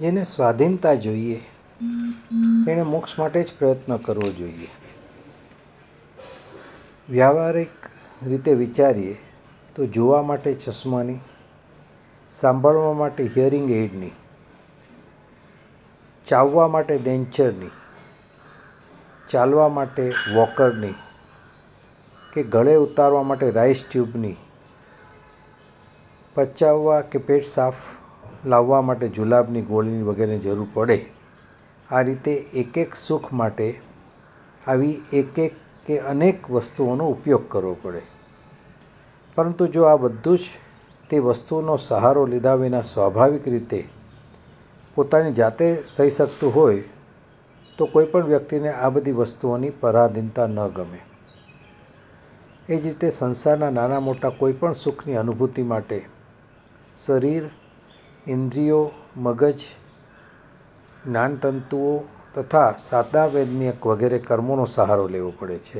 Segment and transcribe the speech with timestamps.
[0.00, 1.40] જેને સ્વાધીનતા જોઈએ.
[2.66, 4.68] તેણે મોક્ષ માટે જ પ્રયત્ન કરવો જોઈએ.
[7.10, 7.88] વ્યવહારિક
[8.26, 9.16] રીતે વિચારીએ
[9.76, 11.18] તો જોવા માટે ચશ્માની,
[12.32, 14.12] સાંભળવા માટે હિયરિંગ એઇડની
[16.26, 17.70] ચાવવા માટે ડેન્ચરની,
[19.28, 20.94] ચાલવા માટે વોકરની
[22.32, 24.36] કે ગળે ઉતારવા માટે રાઈસ ટ્યુબની,
[26.34, 27.74] પચાવવા કે પેટ સાફ
[28.46, 31.06] લાવવા માટે જુલાબની ગોળીની વગેરેની જરૂર પડે.
[31.92, 33.80] આ રીતે એક એક સુખ માટે
[34.68, 35.54] આવી એક એક
[35.86, 38.02] કે અનેક વસ્તુઓનો ઉપયોગ કરવો પડે.
[39.34, 40.42] પરંતુ જો આ બધું જ
[41.10, 43.88] તે વસ્તુઓનો સહારો લીધા વિના સ્વાભાવિક રીતે
[44.94, 46.82] પોતાની જાતે થઈ શકતું હોય,
[47.78, 51.00] તો કોઈ પણ વ્યક્તિને આ બધી વસ્તુઓની પરાધીનતા ન ગમે.
[52.68, 56.04] એ જ રીતે સંસારના નાના મોટા કોઈ પણ સુખની અનુભૂતિ માટે
[56.96, 57.50] શરીર
[58.26, 59.58] ઇન્દ્રિયો, મગજ,
[61.06, 62.00] જ્ઞાનતંતુઓ
[62.34, 62.74] તથા
[63.26, 65.78] વૈજ્ઞાનિક વગેરે કર્મોનો સહારો લેવો પડે છે.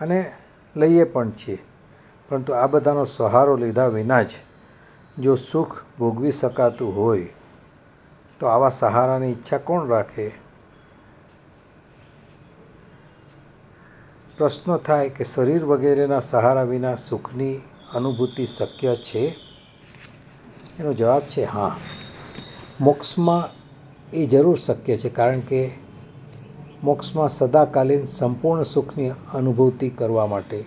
[0.00, 0.32] અને
[0.76, 1.58] લઈએ પણ છીએ.
[2.28, 4.30] પરંતુ આ બધાનો સહારો લીધા વિના જ
[5.18, 7.28] જો સુખ ભોગવી શકાતું હોય,
[8.40, 10.32] તો આવા સહારાની ઈચ્છા કોણ રાખે?
[14.36, 17.58] પ્રશ્ન થાય કે શરીર વગેરેના સહારા વિના સુખની
[17.94, 19.43] અનુભૂતિ શક્ય છે?
[20.80, 21.76] એનો જવાબ છે હા.
[22.80, 23.48] મોક્ષમાં
[24.12, 25.70] એ જરૂર શક્ય છે કારણ કે
[26.82, 30.64] મોક્ષમાં સદાકાલીન સંપૂર્ણ સુખની અનુભૂતિ કરવા માટે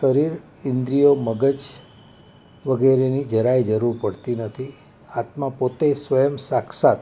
[0.00, 0.32] શરીર,
[0.64, 1.58] ઇન્દ્રિયો, મગજ
[2.66, 4.72] વગેરેની જરાય જરૂર પડતી નથી.
[5.14, 6.98] આત્મા પોતે સ્વયં સાક્ષાત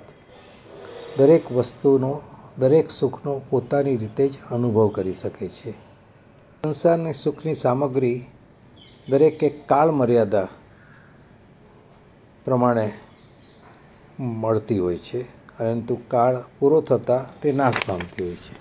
[1.19, 2.21] દરેક વસ્તુનો,
[2.59, 5.71] દરેક સુખનો પોતાની રીતે જ અનુભવ કરી શકે છે.
[6.65, 8.25] સંસારની સુખની સામગ્રી
[9.09, 10.49] દરેકે કાળમર્યાદા
[12.45, 12.93] પ્રમાણે
[14.21, 15.23] મળતી હોય છે.
[15.59, 18.55] પરંતુ કાળ પૂરો થતાં તે નાશ પામતી હોય છે.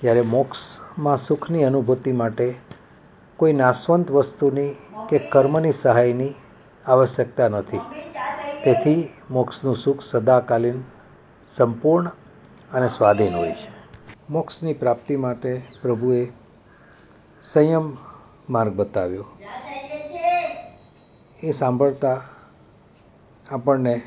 [0.00, 2.54] જ્યારે મોક્ષમાં સુખની અનુભૂતિ માટે
[3.36, 4.70] કોઈ નાશવંત વસ્તુની
[5.08, 6.34] કે કર્મની સહાયની
[6.86, 7.80] આવશ્યકતા નથી.
[8.64, 10.82] તેથી મોક્ષનું સુખ સદાકાલીન,
[11.56, 12.10] સંપૂર્ણ
[12.72, 13.68] અને સ્વાધીન હોય છે.
[14.30, 16.28] મોક્ષની પ્રાપ્તિ માટે પ્રભુએ
[17.42, 17.96] સંયમ
[18.50, 19.24] માર્ગ બતાવ્યો.
[21.42, 22.20] એ સાંભળતા
[23.50, 24.02] આપણને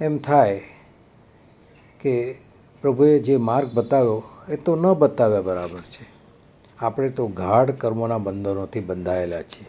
[0.00, 0.62] એમ થાય
[2.00, 2.34] કે
[2.82, 6.06] પ્રભુએ જે માર્ગ બતાવ્યો એ તો ન બતાવ્યા બરાબર છે.
[6.78, 9.66] આપણે તો ગાઢ કર્મોના બંધનોથી બંધાયેલા છીએ.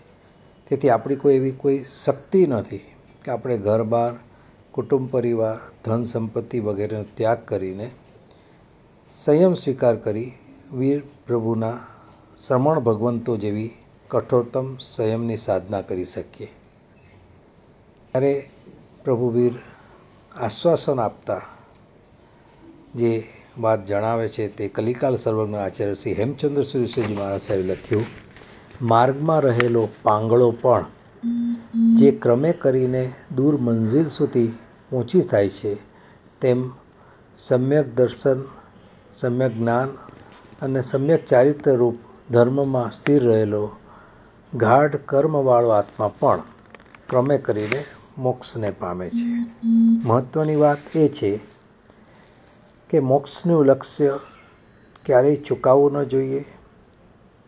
[0.69, 2.77] તેથી આપણી કોઈ એવી કોઈ શક્તિ નથી
[3.25, 4.13] કે આપણે ઘર બાર,
[4.71, 7.89] કુટુંબ પરિવાર, ધન સંપત્તિ વગેરેનો ત્યાગ કરીને
[9.13, 10.31] સંયમ સ્વીકાર કરી
[10.73, 11.79] વીર પ્રભુના
[12.47, 13.71] શ્રમણ ભગવંતો જેવી
[14.07, 16.47] કઠોરતમ સંયમની સાધના કરી શકીએ.
[18.13, 18.49] ત્યારે
[19.03, 19.55] પ્રભુવીર
[20.31, 21.41] આશ્વાસન આપતા
[22.95, 23.11] જે
[23.57, 28.07] વાત જણાવે છે તે કલિકાલ સર્વજ્ઞ આચાર્ય શ્રી હેમચંદ્ર સૂરીશ્વરજી મહારાજ સાહેબે લખ્યું,
[28.81, 30.85] માર્ગમાં રહેલો પાંગળો પણ
[31.95, 33.03] જે ક્રમે કરીને
[33.35, 34.49] દૂર મંઝિલ સુધી
[34.89, 35.73] પહોંચી થાય છે,
[36.41, 36.59] તેમ
[37.39, 38.39] સમ્યક દર્શન,
[39.11, 39.89] સમ્યક જ્ઞાન
[40.61, 41.97] અને સમ્યક ચારિત્ર્ય રૂપ
[42.31, 43.63] ધર્મમાં સ્થિર રહેલો
[44.53, 46.43] ગાઢ કર્મવાળો આત્મા પણ
[47.09, 47.81] ક્રમે કરીને
[48.19, 49.27] મોક્ષને પામે છે.
[50.03, 51.31] મહત્ત્વની વાત એ છે
[52.89, 54.11] કે મોક્ષનું લક્ષ્ય
[55.05, 56.41] ક્યારેય ચૂકાવવું ન જોઈએ.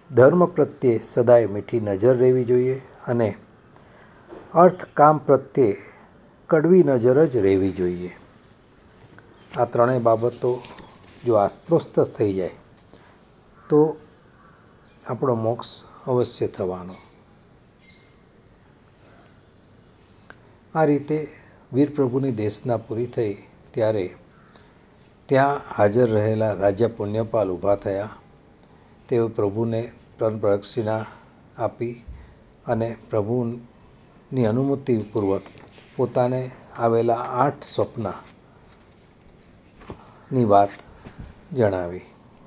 [0.09, 3.29] ધર્મ પ્રત્યે સદાય મીઠી નજર રહેવી જોઈએ અને
[4.53, 5.73] અર્થ કામ પ્રત્યે
[6.49, 8.11] કડવી નજર જ રહેવી જોઈએ.
[9.51, 10.51] આ ત્રણેય બાબતો
[11.23, 12.57] જો આત્મસ્થ થઈ જાય
[13.69, 13.79] તો
[15.03, 15.71] આપણો મોક્ષ
[16.07, 16.95] અવશ્ય થવાનો
[20.75, 21.27] આ રીતે
[21.73, 23.33] વીર પ્રભુની દેશના પૂરી થઈ
[23.73, 24.05] ત્યારે
[25.29, 28.09] ત્યાં હાજર રહેલા રાજા પુણ્યપાલ ઊભા થયા.
[29.09, 29.81] તેઓ પ્રભુને
[30.17, 31.03] ત્રણ પ્રદક્ષિણા
[31.57, 31.95] આપી
[32.67, 35.43] અને પ્રભુની અનુમતિપૂર્વક
[35.95, 36.41] પોતાને
[36.77, 38.05] આવેલા આઠ સ્વપ્નની
[40.45, 40.69] વાત
[41.53, 42.10] જણાવી.